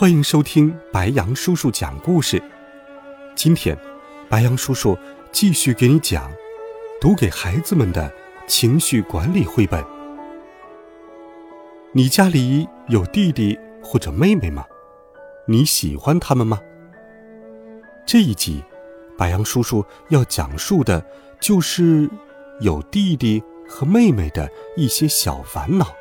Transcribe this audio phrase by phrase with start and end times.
[0.00, 2.42] 欢迎收听白杨叔叔讲故事。
[3.36, 3.76] 今天，
[4.30, 4.96] 白杨叔叔
[5.30, 6.32] 继续给你讲
[6.98, 8.10] 读给孩子们的
[8.46, 9.84] 情绪管理绘本。
[11.92, 14.64] 你家里有弟弟或者妹妹吗？
[15.46, 16.58] 你喜欢他们吗？
[18.06, 18.64] 这一集，
[19.18, 21.04] 白杨叔叔要讲述的
[21.42, 22.08] 就是
[22.60, 25.94] 有弟弟和妹妹的一些小烦恼。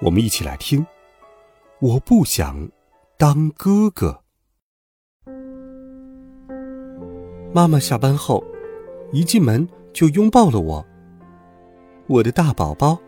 [0.00, 0.86] 我们一起来听。
[1.82, 2.70] 我不想
[3.18, 4.22] 当哥哥。
[7.52, 8.44] 妈妈下班后，
[9.10, 10.86] 一进门就拥抱了我，
[12.06, 13.00] 我的大宝宝。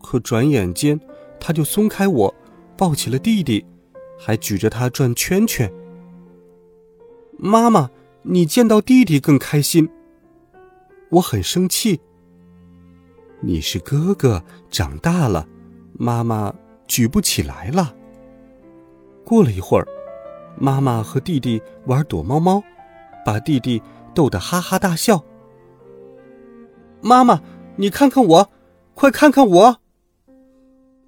[0.00, 1.00] 可转眼间，
[1.40, 2.32] 他就松开我，
[2.76, 3.66] 抱起了弟弟。
[4.16, 5.68] 还举着他转圈圈。
[7.36, 7.90] 妈妈，
[8.22, 9.90] 你见到弟弟更开心。
[11.10, 12.00] 我很生气。
[13.40, 15.48] 你是哥哥，长大了，
[15.94, 16.54] 妈妈
[16.86, 17.94] 举不起来了。
[19.24, 19.86] 过了一会儿，
[20.56, 22.62] 妈妈和弟弟玩躲猫猫，
[23.24, 23.82] 把弟弟
[24.14, 25.22] 逗得哈哈大笑。
[27.00, 27.42] 妈妈，
[27.76, 28.50] 你看看我，
[28.94, 29.76] 快看看我！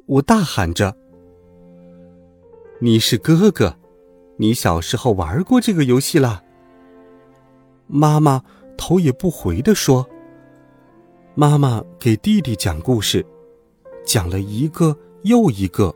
[0.06, 0.96] 我大喊着。
[2.80, 3.76] 你是哥哥，
[4.36, 6.42] 你小时候玩过这个游戏啦。
[7.86, 8.42] 妈妈
[8.76, 10.08] 头也不回的说
[11.34, 13.24] ：“妈妈给弟弟讲故事，
[14.04, 15.94] 讲了一个又一个。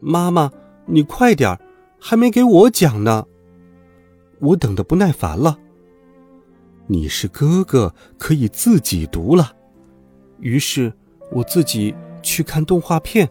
[0.00, 0.50] 妈妈，
[0.86, 1.60] 你快点儿
[1.98, 3.26] 还没给我讲呢，
[4.40, 5.58] 我等的不耐烦了。
[6.86, 9.52] 你是哥哥，可以自己读了。
[10.38, 10.92] 于是
[11.32, 13.28] 我自己去看动画片。”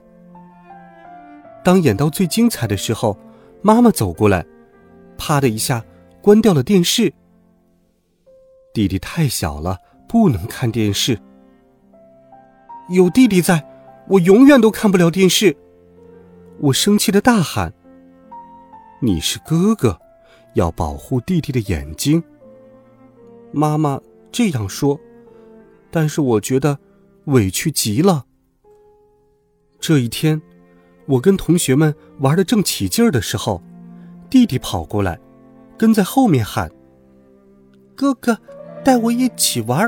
[1.64, 3.18] 当演到最精彩的时候，
[3.62, 4.46] 妈妈走过来，
[5.18, 5.84] 啪的一下
[6.22, 7.14] 关掉了电视。
[8.74, 11.18] 弟弟太小了，不能看电视。
[12.90, 13.66] 有弟弟在，
[14.08, 15.56] 我永远都看不了电视。
[16.60, 17.74] 我生气的大喊
[19.02, 20.00] ：“你是哥哥，
[20.54, 22.24] 要保护弟弟的眼睛。”
[23.52, 24.00] 妈妈
[24.32, 25.00] 这样说，
[25.92, 26.80] 但是我觉得
[27.26, 28.26] 委屈极了。
[29.80, 30.42] 这一天。
[31.08, 33.62] 我跟同学们玩的正起劲儿的时候，
[34.28, 35.20] 弟弟跑过来，
[35.78, 36.68] 跟在后面喊
[37.96, 38.36] ：“哥哥，
[38.84, 39.88] 带我一起玩。”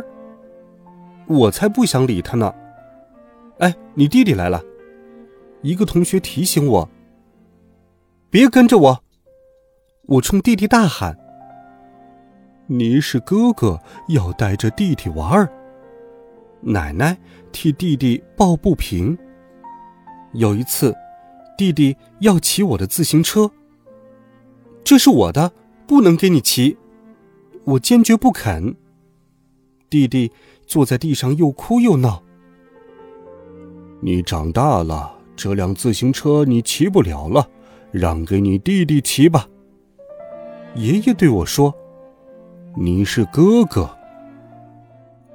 [1.25, 2.53] 我才不想理他呢。
[3.59, 4.61] 哎，你弟弟来了！
[5.61, 6.89] 一个同学提醒我
[8.29, 9.03] ：“别跟着我！”
[10.07, 11.17] 我冲弟弟大喊
[12.67, 15.51] ：“你是哥哥，要带着弟弟玩儿。”
[16.61, 17.17] 奶奶
[17.51, 19.17] 替弟弟抱不平。
[20.33, 20.95] 有一次。
[21.57, 23.49] 弟弟要骑我的自行车，
[24.83, 25.51] 这是我的，
[25.87, 26.77] 不能给你骑。
[27.63, 28.75] 我坚决不肯。
[29.89, 30.31] 弟弟
[30.67, 32.21] 坐在地上又哭又闹。
[33.99, 37.49] 你长大了，这辆自行车你骑不了了，
[37.91, 39.47] 让给你弟弟骑吧。
[40.75, 41.73] 爷爷对我说
[42.77, 43.89] ：“你是哥哥。”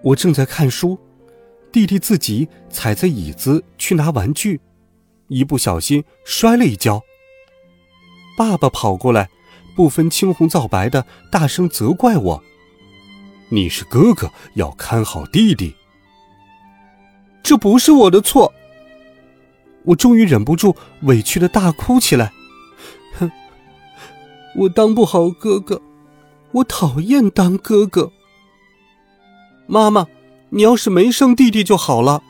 [0.03, 0.97] 我正在看书，
[1.73, 4.61] 弟弟自己踩在椅子去拿玩具。
[5.27, 7.03] 一不小心摔了一跤，
[8.37, 9.29] 爸爸跑过来，
[9.75, 12.43] 不分青红皂白的大声责怪我
[13.51, 15.75] ：“你是哥哥，要看好弟弟。”
[17.43, 18.53] 这不是我的错。
[19.85, 22.33] 我终于忍不住，委屈的大哭起来。
[23.19, 23.31] 哼，
[24.57, 25.83] 我当不好哥哥，
[26.53, 28.13] 我讨厌当哥哥。
[29.67, 30.07] 妈妈，
[30.51, 32.23] 你要是没生弟弟就好了。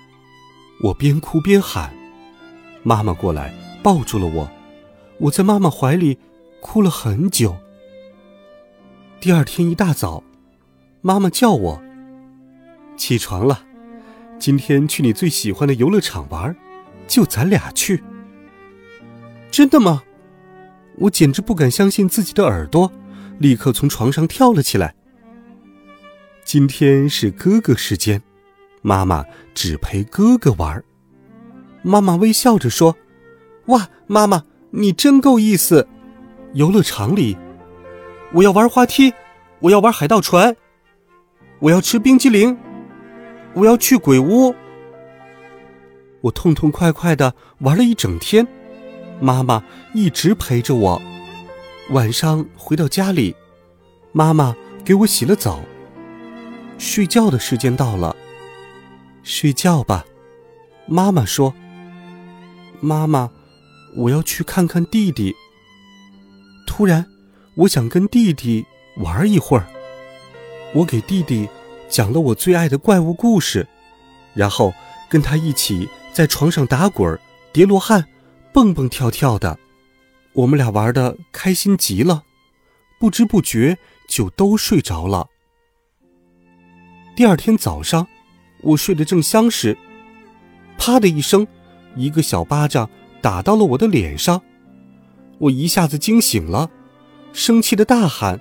[0.85, 1.93] 我边哭边喊。
[2.83, 4.51] 妈妈过来抱住了我，
[5.19, 6.19] 我在妈妈怀里
[6.61, 7.57] 哭了很久。
[9.21, 10.25] 第二天一大早，
[11.01, 11.83] 妈妈叫我
[12.97, 13.65] 起床了，
[14.43, 16.53] 今天去你最喜欢的游乐场玩，
[17.07, 18.03] 就咱俩去。
[19.53, 20.03] 真的吗？
[20.97, 22.91] 我简直不敢相信自己的耳朵，
[23.39, 24.97] 立刻从床上跳了起来。
[26.43, 28.21] 今天是哥哥时间，
[28.81, 29.25] 妈妈
[29.55, 30.83] 只陪哥哥玩。
[31.83, 32.97] 妈妈微笑着说
[33.67, 34.43] ：“哇，妈妈，
[34.73, 35.87] 你真够意思！
[36.55, 37.39] 游乐场里，
[38.33, 39.15] 我要玩滑梯，
[39.61, 40.57] 我要玩海盗船，
[41.61, 42.59] 我要吃冰激凌，
[43.55, 44.55] 我要去鬼屋。
[46.23, 48.47] 我痛痛快快的玩了一整天，
[49.21, 51.03] 妈妈一直陪着我。
[51.91, 53.35] 晚上回到家里，
[54.13, 54.55] 妈妈
[54.85, 55.61] 给我洗了澡。
[56.79, 58.17] 睡觉的时间到了，
[59.23, 60.05] 睡觉吧。
[60.87, 61.55] 妈妈说
[62.81, 63.31] ：“妈妈，
[63.97, 65.35] 我要去看看弟弟。”
[66.67, 67.07] 突然，
[67.57, 68.65] 我想跟弟弟
[68.97, 69.67] 玩一会儿。
[70.75, 71.49] 我给弟弟
[71.93, 73.69] 讲了我最爱的怪物故事，
[74.33, 74.73] 然后
[75.11, 77.21] 跟他一起在床上打滚、
[77.53, 78.07] 叠罗汉、
[78.51, 79.59] 蹦蹦跳跳的。
[80.33, 82.23] 我们俩玩的开心极了，
[82.99, 83.77] 不知不觉
[84.09, 85.29] 就都睡着了。
[87.15, 88.09] 第二天早上，
[88.63, 89.77] 我睡得正香时，
[90.79, 91.47] 啪的一声，
[91.95, 92.89] 一个小巴掌
[93.21, 94.41] 打到了我的脸上，
[95.37, 96.71] 我一下子惊醒了，
[97.35, 98.41] 生气的大喊：“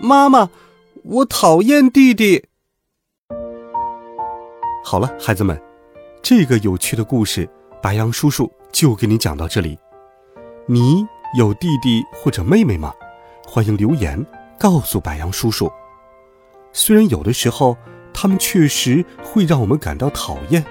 [0.00, 0.48] 妈妈，
[1.10, 2.48] 我讨厌弟弟！”
[4.84, 5.58] 好了，孩子们，
[6.22, 7.48] 这个有趣的故事，
[7.80, 9.78] 白羊叔叔就给你讲到这里。
[10.66, 12.92] 你有弟弟或者妹妹吗？
[13.42, 14.22] 欢迎留言
[14.60, 15.72] 告诉白羊叔叔。
[16.74, 17.74] 虽然有的时候
[18.12, 20.62] 他们确实会让我们感到讨厌，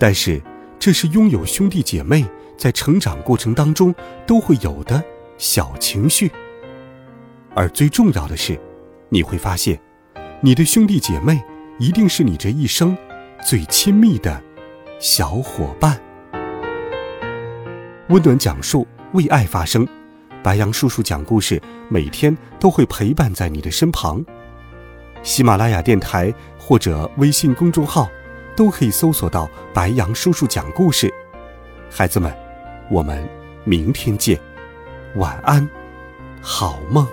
[0.00, 0.42] 但是
[0.80, 2.26] 这是拥有兄弟姐妹
[2.56, 3.94] 在成长过程当中
[4.26, 5.00] 都会有的
[5.38, 6.28] 小情绪。
[7.54, 8.58] 而最重要的是，
[9.12, 9.78] 你会发现，
[10.40, 11.42] 你的兄弟姐妹
[11.78, 12.96] 一定是你这一生
[13.44, 14.40] 最亲密的
[15.00, 16.00] 小伙伴。
[18.08, 19.86] 温暖讲述，为爱发声，
[20.44, 24.24] 白杨叔叔讲故事，每天都会陪伴在你的身旁。
[25.22, 28.08] 喜马拉雅电台或者微信公众号，
[28.56, 31.12] 都可以搜索到“白杨叔叔讲故事”。
[31.90, 32.32] 孩子们，
[32.88, 33.28] 我们
[33.64, 34.38] 明天见，
[35.16, 35.68] 晚安，
[36.40, 37.06] 好梦。